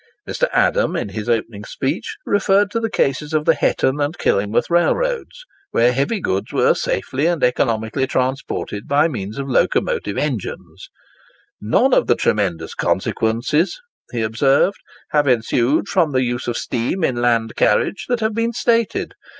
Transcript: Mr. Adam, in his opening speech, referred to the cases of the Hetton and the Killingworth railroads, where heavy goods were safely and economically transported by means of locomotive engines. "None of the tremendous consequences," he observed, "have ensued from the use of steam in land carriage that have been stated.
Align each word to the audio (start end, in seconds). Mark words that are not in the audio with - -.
Mr. 0.27 0.49
Adam, 0.51 0.95
in 0.95 1.09
his 1.09 1.29
opening 1.29 1.63
speech, 1.63 2.15
referred 2.25 2.71
to 2.71 2.79
the 2.79 2.89
cases 2.89 3.33
of 3.33 3.45
the 3.45 3.53
Hetton 3.53 4.01
and 4.03 4.15
the 4.15 4.17
Killingworth 4.17 4.67
railroads, 4.67 5.43
where 5.69 5.93
heavy 5.93 6.19
goods 6.19 6.51
were 6.51 6.73
safely 6.73 7.27
and 7.27 7.43
economically 7.43 8.07
transported 8.07 8.87
by 8.87 9.07
means 9.07 9.37
of 9.37 9.47
locomotive 9.47 10.17
engines. 10.17 10.89
"None 11.61 11.93
of 11.93 12.07
the 12.07 12.15
tremendous 12.15 12.73
consequences," 12.73 13.79
he 14.11 14.23
observed, 14.23 14.77
"have 15.11 15.27
ensued 15.27 15.87
from 15.87 16.13
the 16.13 16.23
use 16.23 16.47
of 16.47 16.57
steam 16.57 17.03
in 17.03 17.21
land 17.21 17.55
carriage 17.55 18.05
that 18.07 18.21
have 18.21 18.33
been 18.33 18.53
stated. 18.53 19.13